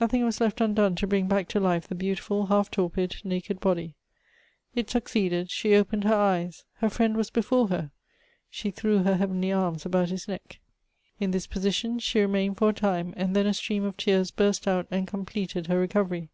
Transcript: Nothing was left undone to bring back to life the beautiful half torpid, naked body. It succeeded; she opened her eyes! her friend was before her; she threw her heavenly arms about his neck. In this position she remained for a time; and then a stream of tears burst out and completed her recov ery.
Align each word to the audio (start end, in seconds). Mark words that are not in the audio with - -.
Nothing 0.00 0.24
was 0.24 0.40
left 0.40 0.60
undone 0.60 0.96
to 0.96 1.06
bring 1.06 1.28
back 1.28 1.46
to 1.50 1.60
life 1.60 1.86
the 1.86 1.94
beautiful 1.94 2.46
half 2.46 2.68
torpid, 2.68 3.14
naked 3.22 3.60
body. 3.60 3.94
It 4.74 4.90
succeeded; 4.90 5.52
she 5.52 5.76
opened 5.76 6.02
her 6.02 6.16
eyes! 6.16 6.64
her 6.78 6.90
friend 6.90 7.16
was 7.16 7.30
before 7.30 7.68
her; 7.68 7.92
she 8.50 8.72
threw 8.72 9.04
her 9.04 9.14
heavenly 9.18 9.52
arms 9.52 9.86
about 9.86 10.08
his 10.08 10.26
neck. 10.26 10.58
In 11.20 11.30
this 11.30 11.46
position 11.46 12.00
she 12.00 12.18
remained 12.18 12.56
for 12.56 12.70
a 12.70 12.74
time; 12.74 13.14
and 13.16 13.36
then 13.36 13.46
a 13.46 13.54
stream 13.54 13.84
of 13.84 13.96
tears 13.96 14.32
burst 14.32 14.66
out 14.66 14.88
and 14.90 15.06
completed 15.06 15.68
her 15.68 15.86
recov 15.86 16.10
ery. 16.10 16.30